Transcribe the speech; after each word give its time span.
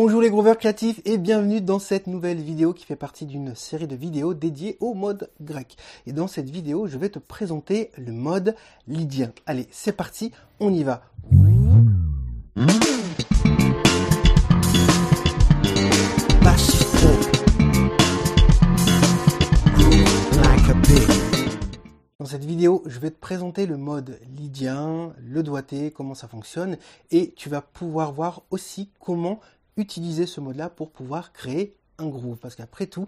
Bonjour 0.00 0.20
les 0.20 0.30
grooveurs 0.30 0.58
créatifs 0.58 1.00
et 1.04 1.18
bienvenue 1.18 1.60
dans 1.60 1.80
cette 1.80 2.06
nouvelle 2.06 2.40
vidéo 2.40 2.72
qui 2.72 2.86
fait 2.86 2.94
partie 2.94 3.26
d'une 3.26 3.56
série 3.56 3.88
de 3.88 3.96
vidéos 3.96 4.32
dédiées 4.32 4.76
au 4.78 4.94
mode 4.94 5.28
grec. 5.40 5.76
Et 6.06 6.12
dans 6.12 6.28
cette 6.28 6.48
vidéo, 6.48 6.86
je 6.86 6.96
vais 6.96 7.08
te 7.08 7.18
présenter 7.18 7.90
le 7.98 8.12
mode 8.12 8.54
lydien. 8.86 9.32
Allez, 9.44 9.66
c'est 9.72 9.90
parti, 9.90 10.30
on 10.60 10.72
y 10.72 10.84
va. 10.84 11.02
Dans 22.20 22.26
cette 22.26 22.44
vidéo, 22.44 22.84
je 22.86 23.00
vais 23.00 23.10
te 23.10 23.18
présenter 23.18 23.66
le 23.66 23.76
mode 23.76 24.20
lydien, 24.36 25.12
le 25.18 25.42
doigté, 25.42 25.90
comment 25.90 26.14
ça 26.14 26.28
fonctionne, 26.28 26.76
et 27.10 27.32
tu 27.36 27.48
vas 27.48 27.62
pouvoir 27.62 28.12
voir 28.12 28.42
aussi 28.50 28.90
comment 29.00 29.40
utiliser 29.78 30.26
ce 30.26 30.40
mode-là 30.40 30.68
pour 30.68 30.90
pouvoir 30.90 31.32
créer 31.32 31.74
un 31.98 32.08
groove. 32.08 32.36
Parce 32.38 32.54
qu'après 32.54 32.86
tout, 32.86 33.06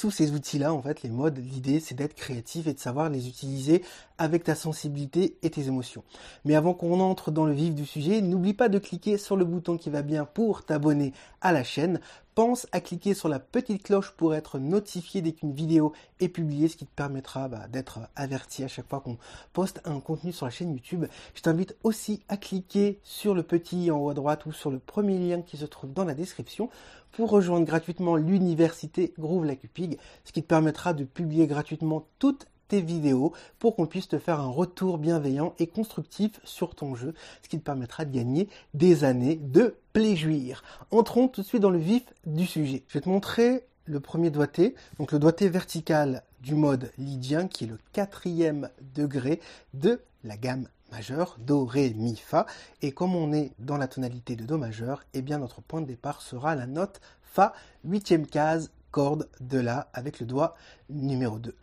tous 0.00 0.10
ces 0.10 0.32
outils-là, 0.32 0.72
en 0.72 0.82
fait, 0.82 1.02
les 1.02 1.10
modes, 1.10 1.38
l'idée, 1.38 1.80
c'est 1.80 1.94
d'être 1.94 2.14
créatif 2.14 2.66
et 2.66 2.74
de 2.74 2.78
savoir 2.78 3.08
les 3.08 3.28
utiliser 3.28 3.82
avec 4.18 4.44
ta 4.44 4.54
sensibilité 4.54 5.36
et 5.42 5.50
tes 5.50 5.66
émotions. 5.66 6.04
Mais 6.44 6.54
avant 6.54 6.74
qu'on 6.74 7.00
entre 7.00 7.30
dans 7.30 7.44
le 7.44 7.52
vif 7.52 7.74
du 7.74 7.86
sujet, 7.86 8.20
n'oublie 8.20 8.54
pas 8.54 8.68
de 8.68 8.78
cliquer 8.78 9.18
sur 9.18 9.36
le 9.36 9.44
bouton 9.44 9.76
qui 9.76 9.90
va 9.90 10.02
bien 10.02 10.24
pour 10.24 10.64
t'abonner 10.64 11.12
à 11.40 11.52
la 11.52 11.64
chaîne. 11.64 12.00
Pense 12.34 12.66
à 12.72 12.80
cliquer 12.82 13.14
sur 13.14 13.30
la 13.30 13.38
petite 13.38 13.82
cloche 13.82 14.10
pour 14.10 14.34
être 14.34 14.58
notifié 14.58 15.22
dès 15.22 15.32
qu'une 15.32 15.54
vidéo 15.54 15.94
est 16.20 16.28
publiée, 16.28 16.68
ce 16.68 16.76
qui 16.76 16.84
te 16.84 16.94
permettra 16.94 17.48
bah, 17.48 17.66
d'être 17.68 18.00
averti 18.14 18.62
à 18.62 18.68
chaque 18.68 18.88
fois 18.88 19.00
qu'on 19.00 19.16
poste 19.54 19.80
un 19.86 20.00
contenu 20.00 20.32
sur 20.32 20.44
la 20.44 20.50
chaîne 20.50 20.72
YouTube. 20.72 21.06
Je 21.34 21.40
t'invite 21.40 21.76
aussi 21.82 22.22
à 22.28 22.36
cliquer 22.36 23.00
sur 23.02 23.34
le 23.34 23.42
petit 23.42 23.90
en 23.90 23.98
haut 23.98 24.10
à 24.10 24.14
droite 24.14 24.44
ou 24.44 24.52
sur 24.52 24.70
le 24.70 24.78
premier 24.78 25.18
lien 25.18 25.40
qui 25.40 25.56
se 25.56 25.64
trouve 25.64 25.94
dans 25.94 26.04
la 26.04 26.12
description 26.12 26.68
pour 27.12 27.30
rejoindre 27.30 27.64
gratuitement 27.64 28.16
l'université 28.16 29.14
Groove 29.18 29.46
La 29.46 29.56
Cupig, 29.56 29.98
ce 30.24 30.32
qui 30.32 30.42
te 30.42 30.46
permettra 30.46 30.92
de 30.92 31.04
publier 31.04 31.46
gratuitement 31.46 32.06
toutes 32.18 32.46
tes 32.68 32.80
vidéos 32.80 33.32
pour 33.58 33.76
qu'on 33.76 33.86
puisse 33.86 34.08
te 34.08 34.18
faire 34.18 34.40
un 34.40 34.48
retour 34.48 34.98
bienveillant 34.98 35.54
et 35.58 35.66
constructif 35.66 36.40
sur 36.44 36.74
ton 36.74 36.94
jeu, 36.94 37.14
ce 37.42 37.48
qui 37.48 37.58
te 37.58 37.64
permettra 37.64 38.04
de 38.04 38.14
gagner 38.14 38.48
des 38.74 39.04
années 39.04 39.36
de 39.36 39.76
plaisir. 39.92 40.62
Entrons 40.90 41.28
tout 41.28 41.42
de 41.42 41.46
suite 41.46 41.62
dans 41.62 41.70
le 41.70 41.78
vif 41.78 42.02
du 42.26 42.46
sujet. 42.46 42.82
Je 42.88 42.94
vais 42.94 43.00
te 43.00 43.08
montrer 43.08 43.66
le 43.84 44.00
premier 44.00 44.30
doigté, 44.30 44.74
donc 44.98 45.12
le 45.12 45.18
doigté 45.18 45.48
vertical 45.48 46.22
du 46.40 46.54
mode 46.54 46.90
lydien 46.98 47.48
qui 47.48 47.64
est 47.64 47.68
le 47.68 47.78
quatrième 47.92 48.68
degré 48.94 49.40
de 49.74 50.00
la 50.24 50.36
gamme 50.36 50.68
majeure, 50.90 51.36
Do, 51.40 51.64
Ré, 51.64 51.94
Mi, 51.96 52.16
Fa. 52.16 52.46
Et 52.82 52.92
comme 52.92 53.14
on 53.14 53.32
est 53.32 53.52
dans 53.58 53.76
la 53.76 53.88
tonalité 53.88 54.36
de 54.36 54.44
Do 54.44 54.58
majeur, 54.58 55.04
eh 55.14 55.22
bien 55.22 55.38
notre 55.38 55.60
point 55.60 55.80
de 55.80 55.86
départ 55.86 56.22
sera 56.22 56.54
la 56.54 56.66
note 56.66 57.00
Fa, 57.22 57.52
huitième 57.84 58.26
case, 58.26 58.70
corde 58.96 59.28
de 59.42 59.58
La 59.58 59.90
avec 59.92 60.20
le 60.20 60.26
doigt 60.26 60.54
numéro 60.88 61.38
2. 61.38 61.54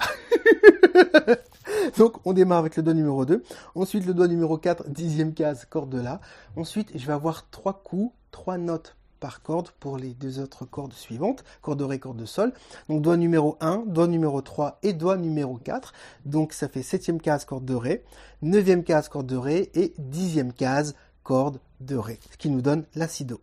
Donc 1.97 2.17
on 2.25 2.33
démarre 2.33 2.59
avec 2.59 2.75
le 2.75 2.83
doigt 2.83 2.93
numéro 2.93 3.25
2. 3.25 3.41
Ensuite 3.73 4.05
le 4.05 4.13
doigt 4.13 4.27
numéro 4.27 4.59
4, 4.59 4.87
dixième 4.87 5.33
case, 5.33 5.65
corde 5.65 5.89
de 5.89 5.99
La. 5.99 6.21
Ensuite 6.55 6.91
je 6.93 7.07
vais 7.07 7.13
avoir 7.13 7.49
trois 7.49 7.81
coups, 7.81 8.13
trois 8.29 8.59
notes 8.59 8.95
par 9.19 9.41
corde 9.41 9.71
pour 9.79 9.97
les 9.97 10.13
deux 10.13 10.39
autres 10.39 10.65
cordes 10.65 10.93
suivantes, 10.93 11.43
corde 11.63 11.79
de 11.79 11.85
Ré, 11.85 11.97
corde 11.97 12.17
de 12.17 12.25
Sol. 12.25 12.53
Donc 12.87 13.01
doigt 13.01 13.17
numéro 13.17 13.57
1, 13.61 13.85
doigt 13.87 14.05
numéro 14.05 14.39
3 14.43 14.77
et 14.83 14.93
doigt 14.93 15.17
numéro 15.17 15.57
4. 15.57 15.91
Donc 16.25 16.53
ça 16.53 16.67
fait 16.67 16.83
septième 16.83 17.19
case, 17.19 17.45
corde 17.45 17.65
de 17.65 17.73
Ré, 17.73 18.03
neuvième 18.43 18.83
case, 18.83 19.09
corde 19.09 19.25
de 19.25 19.37
Ré 19.37 19.71
et 19.73 19.95
dixième 19.97 20.53
case, 20.53 20.93
corde 21.23 21.59
de 21.79 21.95
Ré, 21.95 22.19
ce 22.29 22.37
qui 22.37 22.51
nous 22.51 22.61
donne 22.61 22.85
la 22.93 23.07
Si 23.07 23.25
Do 23.25 23.41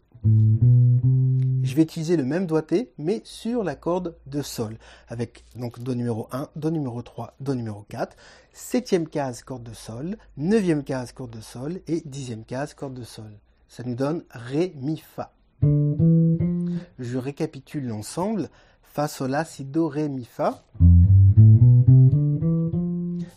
je 1.70 1.76
vais 1.76 1.82
utiliser 1.82 2.16
le 2.16 2.24
même 2.24 2.46
doigté, 2.46 2.90
mais 2.98 3.22
sur 3.22 3.62
la 3.62 3.76
corde 3.76 4.16
de 4.26 4.42
Sol, 4.42 4.76
avec 5.06 5.44
donc 5.54 5.78
Do 5.78 5.94
numéro 5.94 6.26
1, 6.32 6.48
Do 6.56 6.68
numéro 6.70 7.00
3, 7.00 7.34
Do 7.38 7.54
numéro 7.54 7.86
4, 7.88 8.16
septième 8.52 9.06
case 9.06 9.44
corde 9.44 9.62
de 9.62 9.72
Sol, 9.72 10.16
neuvième 10.36 10.82
case 10.82 11.12
corde 11.12 11.30
de 11.30 11.40
Sol 11.40 11.80
et 11.86 12.02
dixième 12.04 12.44
case 12.44 12.74
corde 12.74 12.94
de 12.94 13.04
Sol. 13.04 13.30
Ça 13.68 13.84
nous 13.84 13.94
donne 13.94 14.24
Ré, 14.30 14.74
Mi, 14.80 14.96
Fa. 14.96 15.32
Je 15.62 17.18
récapitule 17.18 17.86
l'ensemble. 17.86 18.48
Fa, 18.82 19.06
Sol, 19.06 19.30
La, 19.30 19.44
Si, 19.44 19.64
Do, 19.64 19.86
Ré, 19.86 20.08
Mi, 20.08 20.24
Fa. 20.24 20.64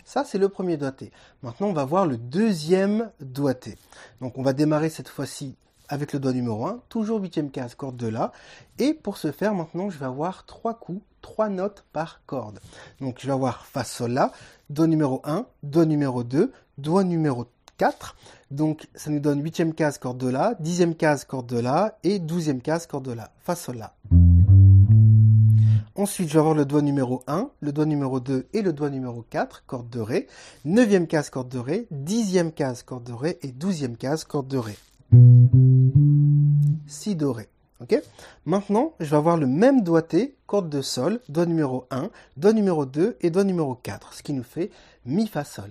Ça, 0.06 0.24
c'est 0.26 0.40
le 0.40 0.50
premier 0.50 0.78
doigté. 0.78 1.12
Maintenant, 1.44 1.68
on 1.68 1.74
va 1.74 1.86
voir 1.86 2.08
le 2.08 2.18
deuxième 2.18 3.12
doigté. 3.20 3.78
Donc, 4.22 4.40
on 4.40 4.42
va 4.42 4.54
démarrer 4.54 4.90
cette 4.90 5.08
fois-ci 5.08 5.56
avec 5.90 6.14
le 6.14 6.20
doigt 6.20 6.34
numéro 6.34 6.66
1, 6.66 6.82
toujours 6.90 7.20
huitième 7.20 7.52
case, 7.52 7.76
corde 7.76 7.98
de 7.98 8.08
La. 8.08 8.32
Et 8.80 8.94
pour 8.94 9.18
ce 9.18 9.32
faire, 9.32 9.54
maintenant, 9.54 9.90
je 9.90 9.98
vais 9.98 10.06
avoir 10.06 10.46
trois 10.46 10.74
coups, 10.74 11.02
trois 11.22 11.50
notes 11.50 11.86
par 11.94 12.22
corde. 12.26 12.60
Donc, 13.02 13.18
je 13.20 13.28
vais 13.28 13.34
avoir 13.34 13.66
Fa, 13.66 13.84
Sol, 13.84 14.12
La, 14.12 14.32
Do 14.70 14.88
numéro 14.88 15.22
1, 15.24 15.46
Do 15.64 15.86
numéro 15.86 16.24
2, 16.24 16.52
Doigt 16.78 17.04
numéro 17.04 17.46
4. 17.78 18.16
Donc, 18.52 18.88
ça 18.96 19.10
nous 19.10 19.20
donne 19.20 19.42
huitième 19.42 19.74
case, 19.74 19.98
corde 19.98 20.18
de 20.18 20.30
La, 20.30 20.56
dixième 20.60 20.96
case, 20.96 21.26
corde 21.26 21.48
de 21.48 21.60
La, 21.60 21.98
et 22.04 22.20
douzième 22.20 22.62
case, 22.62 22.88
corde 22.88 23.06
de 23.06 23.14
La. 23.14 23.32
Fa, 23.40 23.56
Sol, 23.56 23.78
La. 23.78 23.94
Ensuite, 25.96 26.28
je 26.28 26.34
vais 26.34 26.40
avoir 26.40 26.56
le 26.56 26.66
doigt 26.66 26.82
numéro 26.82 27.22
1, 27.28 27.52
le 27.60 27.72
doigt 27.72 27.86
numéro 27.86 28.20
2 28.20 28.48
et 28.54 28.64
le 28.64 28.74
doigt 28.74 28.90
numéro 28.90 29.24
4, 29.30 29.64
corde 29.68 29.92
de 29.92 30.00
Ré. 30.00 30.28
Neuvième 30.66 31.06
case, 31.06 31.30
corde 31.30 31.50
de 31.50 31.60
Ré. 31.60 31.88
Dixième 31.92 32.52
case, 32.52 32.82
corde 32.82 33.04
de 33.04 33.14
Ré. 33.14 33.38
Et 33.44 33.52
douzième 33.52 33.96
case, 33.96 34.24
corde 34.24 34.48
de 34.48 34.58
Ré. 34.58 34.76
Doré. 37.09 37.50
Maintenant, 38.46 38.94
je 39.00 39.09
vais 39.09 39.18
avoir 39.18 39.38
le 39.38 39.46
même 39.46 39.81
doigté, 39.84 40.36
corde 40.47 40.69
de 40.69 40.81
sol, 40.81 41.19
doigt 41.28 41.46
numéro 41.46 41.86
1, 41.91 42.09
doigt 42.38 42.53
numéro 42.53 42.86
2 42.86 43.18
et 43.22 43.30
doigt 43.30 43.44
numéro 43.44 43.75
4, 43.75 44.14
ce 44.14 44.24
qui 44.24 44.34
nous 44.34 44.44
fait 44.44 44.72
mi 45.06 45.28
fa 45.28 45.44
sol. 45.44 45.69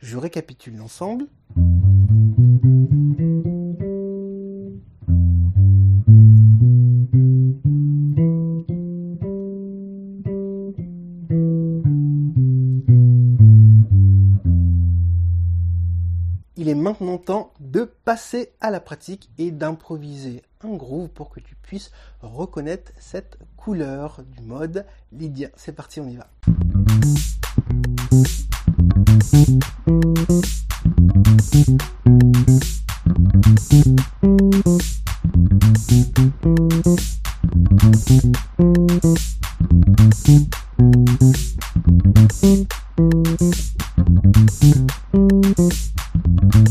Je 0.00 0.16
récapitule 0.16 0.76
l'ensemble. 0.76 1.26
Il 16.64 16.70
est 16.70 16.74
maintenant 16.74 17.18
temps 17.18 17.52
de 17.60 17.84
passer 17.84 18.54
à 18.62 18.70
la 18.70 18.80
pratique 18.80 19.28
et 19.36 19.50
d'improviser 19.50 20.42
un 20.62 20.74
groove 20.76 21.10
pour 21.10 21.28
que 21.28 21.38
tu 21.38 21.54
puisses 21.56 21.90
reconnaître 22.22 22.90
cette 22.98 23.36
couleur 23.58 24.22
du 24.34 24.40
mode 24.40 24.86
Lydia. 25.12 25.50
C'est 25.56 25.72
parti, 25.74 26.00
on 26.00 26.08
y 26.08 26.16
va. 26.16 26.30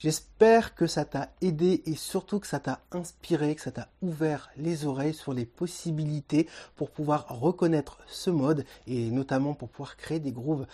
J'espère 0.00 0.74
que 0.74 0.86
ça 0.86 1.04
t'a 1.04 1.28
aidé 1.42 1.82
et 1.84 1.94
surtout 1.94 2.40
que 2.40 2.46
ça 2.46 2.58
t'a 2.58 2.80
inspiré, 2.90 3.54
que 3.54 3.60
ça 3.60 3.70
t'a 3.70 3.88
ouvert 4.00 4.48
les 4.56 4.86
oreilles 4.86 5.12
sur 5.12 5.34
les 5.34 5.44
possibilités 5.44 6.48
pour 6.74 6.90
pouvoir 6.90 7.26
reconnaître 7.28 7.98
ce 8.06 8.30
mode 8.30 8.64
et 8.86 9.10
notamment 9.10 9.52
pour 9.52 9.68
pouvoir 9.68 9.98
créer 9.98 10.18
des 10.18 10.32
grooves 10.32 10.66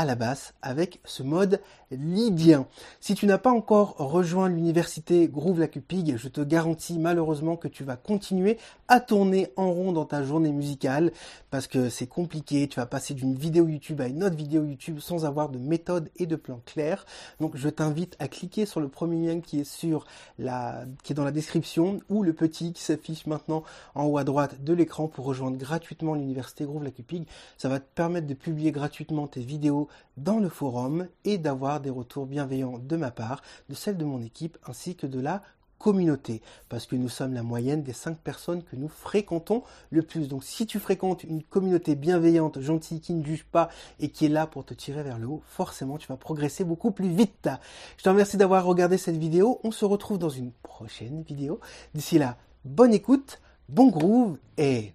à 0.00 0.06
la 0.06 0.14
basse 0.14 0.54
avec 0.62 0.98
ce 1.04 1.22
mode 1.22 1.60
lydien. 1.90 2.66
Si 3.00 3.14
tu 3.14 3.26
n'as 3.26 3.36
pas 3.36 3.50
encore 3.50 3.96
rejoint 3.98 4.48
l'université 4.48 5.28
Groove 5.28 5.60
la 5.60 5.68
Cupig, 5.68 6.16
je 6.16 6.28
te 6.28 6.40
garantis 6.40 6.98
malheureusement 6.98 7.56
que 7.56 7.68
tu 7.68 7.84
vas 7.84 7.96
continuer 7.96 8.56
à 8.88 9.00
tourner 9.00 9.52
en 9.56 9.70
rond 9.70 9.92
dans 9.92 10.06
ta 10.06 10.22
journée 10.22 10.52
musicale 10.52 11.12
parce 11.50 11.66
que 11.66 11.90
c'est 11.90 12.06
compliqué, 12.06 12.66
tu 12.66 12.80
vas 12.80 12.86
passer 12.86 13.12
d'une 13.12 13.34
vidéo 13.34 13.68
YouTube 13.68 14.00
à 14.00 14.06
une 14.06 14.24
autre 14.24 14.36
vidéo 14.36 14.64
YouTube 14.64 15.00
sans 15.00 15.26
avoir 15.26 15.50
de 15.50 15.58
méthode 15.58 16.08
et 16.16 16.24
de 16.24 16.36
plan 16.36 16.62
clair. 16.64 17.04
Donc 17.38 17.58
je 17.58 17.68
t'invite 17.68 18.16
à 18.20 18.28
cliquer 18.28 18.64
sur 18.64 18.80
le 18.80 18.88
premier 18.88 19.26
lien 19.26 19.40
qui 19.40 19.60
est 19.60 19.70
sur 19.70 20.06
la 20.38 20.84
qui 21.02 21.12
est 21.12 21.16
dans 21.16 21.24
la 21.24 21.30
description 21.30 22.00
ou 22.08 22.22
le 22.22 22.32
petit 22.32 22.72
qui 22.72 22.82
s'affiche 22.82 23.26
maintenant 23.26 23.64
en 23.94 24.04
haut 24.06 24.16
à 24.16 24.24
droite 24.24 24.64
de 24.64 24.72
l'écran 24.72 25.08
pour 25.08 25.26
rejoindre 25.26 25.58
gratuitement 25.58 26.14
l'université 26.14 26.64
Groove 26.64 26.84
la 26.84 26.90
Cupig. 26.90 27.26
Ça 27.58 27.68
va 27.68 27.80
te 27.80 27.94
permettre 27.94 28.26
de 28.26 28.34
publier 28.34 28.72
gratuitement 28.72 29.26
tes 29.26 29.42
vidéos 29.42 29.88
dans 30.16 30.38
le 30.38 30.48
forum 30.48 31.06
et 31.24 31.38
d'avoir 31.38 31.80
des 31.80 31.90
retours 31.90 32.26
bienveillants 32.26 32.78
de 32.78 32.96
ma 32.96 33.10
part, 33.10 33.42
de 33.68 33.74
celle 33.74 33.96
de 33.96 34.04
mon 34.04 34.20
équipe 34.20 34.58
ainsi 34.66 34.96
que 34.96 35.06
de 35.06 35.20
la 35.20 35.42
communauté, 35.80 36.42
parce 36.68 36.86
que 36.86 36.94
nous 36.94 37.08
sommes 37.08 37.32
la 37.32 37.42
moyenne 37.42 37.82
des 37.82 37.94
cinq 37.94 38.18
personnes 38.18 38.62
que 38.62 38.76
nous 38.76 38.88
fréquentons 38.88 39.62
le 39.90 40.02
plus. 40.02 40.28
Donc 40.28 40.44
si 40.44 40.66
tu 40.66 40.78
fréquentes 40.78 41.24
une 41.24 41.42
communauté 41.42 41.96
bienveillante, 41.96 42.60
gentille, 42.60 43.00
qui 43.00 43.14
ne 43.14 43.24
juge 43.24 43.44
pas 43.44 43.70
et 43.98 44.10
qui 44.10 44.26
est 44.26 44.28
là 44.28 44.46
pour 44.46 44.64
te 44.64 44.74
tirer 44.74 45.02
vers 45.02 45.18
le 45.18 45.26
haut, 45.26 45.42
forcément 45.46 45.96
tu 45.96 46.06
vas 46.06 46.18
progresser 46.18 46.64
beaucoup 46.64 46.90
plus 46.90 47.08
vite. 47.08 47.48
Je 47.96 48.04
te 48.04 48.08
remercie 48.10 48.36
d'avoir 48.36 48.64
regardé 48.64 48.98
cette 48.98 49.16
vidéo. 49.16 49.58
On 49.64 49.70
se 49.70 49.86
retrouve 49.86 50.18
dans 50.18 50.28
une 50.28 50.52
prochaine 50.62 51.22
vidéo. 51.22 51.60
D'ici 51.94 52.18
là, 52.18 52.36
bonne 52.66 52.92
écoute, 52.92 53.40
bon 53.70 53.88
groove 53.88 54.36
et 54.58 54.92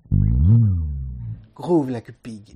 groove 1.56 1.90
la 1.90 2.02
cupig. 2.02 2.56